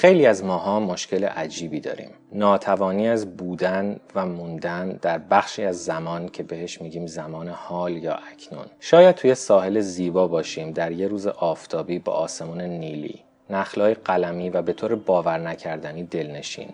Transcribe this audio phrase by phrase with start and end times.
[0.00, 2.10] خیلی از ماها مشکل عجیبی داریم.
[2.32, 8.14] ناتوانی از بودن و موندن در بخشی از زمان که بهش میگیم زمان حال یا
[8.14, 8.66] اکنون.
[8.80, 13.20] شاید توی ساحل زیبا باشیم در یه روز آفتابی با آسمون نیلی.
[13.50, 16.68] نخلای قلمی و به طور باور نکردنی دلنشین.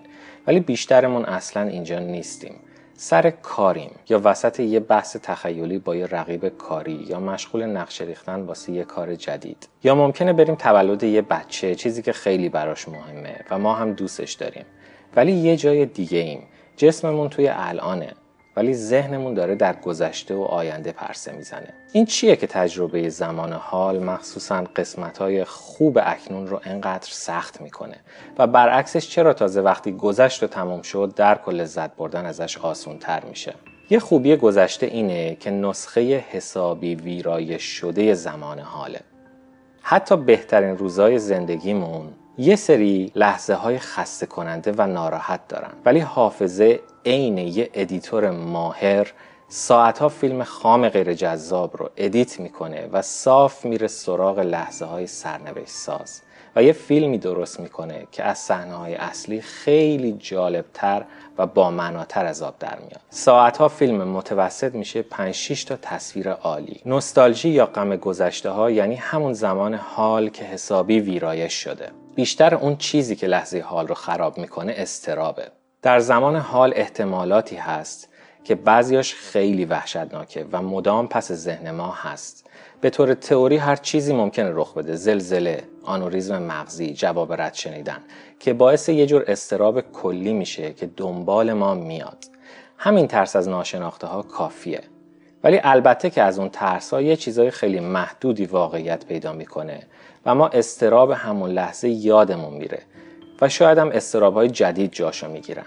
[0.46, 2.54] ولی بیشترمون اصلا اینجا نیستیم.
[2.98, 8.40] سر کاریم یا وسط یه بحث تخیلی با یه رقیب کاری یا مشغول نقشه ریختن
[8.40, 9.68] واسه یه کار جدید.
[9.84, 14.32] یا ممکنه بریم تولد یه بچه چیزی که خیلی براش مهمه و ما هم دوستش
[14.32, 14.64] داریم.
[15.16, 16.42] ولی یه جای دیگه ایم
[16.76, 18.12] جسممون توی الانه.
[18.56, 21.68] ولی ذهنمون داره در گذشته و آینده پرسه می‌زنه.
[21.92, 27.96] این چیه که تجربه زمان حال مخصوصا قسمت های خوب اکنون رو انقدر سخت می‌کنه؟
[28.38, 32.98] و برعکسش چرا تازه وقتی گذشت و تموم شد درک و لذت بردن ازش آسون
[32.98, 33.54] تر میشه؟
[33.90, 39.00] یه خوبی گذشته اینه که نسخه حسابی ویرایش شده زمان حاله.
[39.82, 45.70] حتی بهترین روزای زندگیمون یه سری لحظه های خسته کننده و ناراحت دارن.
[45.84, 49.12] ولی حافظه عین یه editor ماهر
[49.48, 55.68] ساعتها فیلم خام غیر جذاب رو edit می‌کنه و صاف میره سراغ لحظه های سرنوشت
[55.68, 56.22] ساز.
[56.56, 61.04] و یه فیلمی درست می‌کنه که از صحنه های اصلی خیلی جالبتر
[61.38, 63.00] و با معناتر از آب در میاد.
[63.10, 66.80] ساعتها فیلم متوسط میشه 5 6 تا تصویر عالی.
[66.86, 71.90] نوستالژی یا غم گذشته ها یعنی همون زمان حال که حسابی ویرایش شده.
[72.16, 75.48] بیشتر اون چیزی که لحظه حال رو خراب می‌کنه استرابه
[75.82, 78.08] در زمان حال احتمالاتی هست
[78.44, 82.50] که بعضیاش خیلی وحشتناکه و مدام پس ذهن ما هست.
[82.80, 84.96] به طور تئوری هر چیزی ممکنه رخ بده.
[84.96, 87.98] زلزله آنوریزم مغزی جواب رد شنیدن
[88.40, 92.24] که باعث یه جور استراب کلی میشه که دنبال ما میاد.
[92.78, 94.80] همین ترس از ناشناخته ها کافیه.
[95.46, 99.82] ولی البته که از اون ترس ها یه چیزای خیلی محدودی واقعیت پیدا می‌کنه
[100.26, 102.82] و ما استراب همون لحظه یادمون میره
[103.40, 105.66] و شاید هم استراب های جدید جاشو می‌گیرن.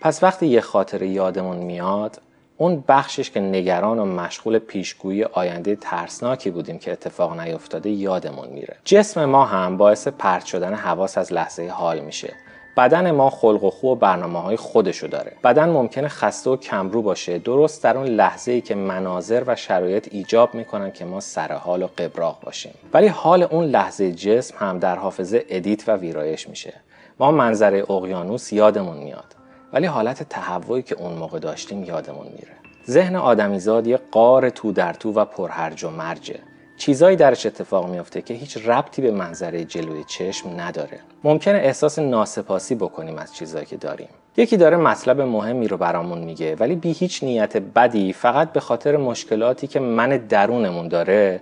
[0.00, 2.20] پس وقتی یه خاطر یادمون میاد
[2.56, 8.76] اون بخشش که نگران و مشغول پیشگویی آینده ترسناکی بودیم که اتفاق نیفتاده یادمون میره.
[8.84, 12.34] جسم ما هم باعث پرت شدن حواس از لحظه حال میشه.
[12.76, 15.32] بدن ما خلق و خو و برنامه های خودشو داره.
[15.44, 20.08] بدن ممکنه خسته و کمرو باشه درست در اون لحظه ای که مناظر و شرایط
[20.10, 22.72] ایجاب می‌کنن که ما سر حال و قبراق باشیم.
[22.94, 26.74] ولی حال اون لحظه جسم هم در حافظه edit و ویرایش میشه.
[27.20, 29.36] ما منظره اقیانوس یادمون میاد.
[29.72, 32.52] ولی حالت تهوعی که اون موقع داشتیم یادمون میره.
[32.88, 36.40] ذهن آدمیزاد یه قار تو در تو و پرهرج و مرجه.
[36.76, 41.00] چیزایی درش اتفاق میافته که هیچ ربطی به منظره جلوی چشم نداره.
[41.24, 44.08] ممکنه احساس ناسپاسی بکنیم از چیزایی که داریم.
[44.36, 48.96] یکی داره مطلب مهمی رو برامون میگه ولی بی هیچ نیت بدی فقط به خاطر
[48.96, 51.40] مشکلاتی که من درونمون داره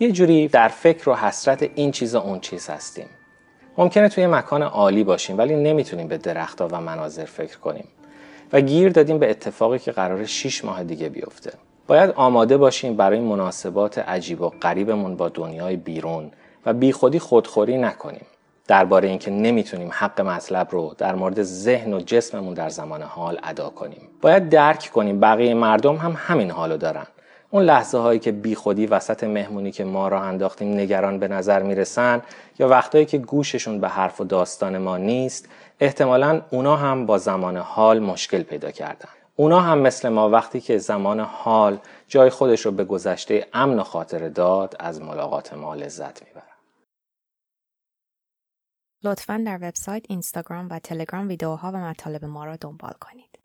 [0.00, 3.06] یه جوری در فکر و حسرت این چیز و اون چیز هستیم.
[3.78, 7.84] ممکنه توی مکان عالی باشیم ولی نمی‌تونیم به درختها و مناظر فکر کنیم.
[8.52, 11.52] و گیر دادیم به اتفاقی که قرار 6 ماه دیگه بیفته.
[11.86, 16.30] باید آماده باشیم برای مناسبات عجیب و غریبمون با دنیای بیرون
[16.66, 18.26] و بیخودی خودخوری نکنیم.
[18.68, 23.70] درباره اینکه نمی‌تونیم حق مطلب رو در مورد ذهن و جسممون در زمان حال ادا
[23.70, 24.08] کنیم.
[24.20, 27.06] باید درک کنیم بقیه مردم هم همین حالو دارن.
[27.50, 32.22] اون لحظه هایی که بیخودی وسط مهمونی که ما را انداختیم نگران به نظر می‌رسن
[32.58, 35.48] یا وقتایی که گوششون به حرف و داستان ما نیست
[35.80, 39.08] احتمالا اونا هم با زمان حال مشکل پیدا کردن.
[39.36, 41.78] اونا هم مثل ما وقتی که زمان حال
[42.08, 46.42] جای خودش رو به گذشته امن و خاطر داد از ملاقات ما لذت می‌برن
[49.04, 53.41] لطفا در وبسایت، اینستاگرام و تلگرام ویدیوها و مطالب ما را دنبال کنید.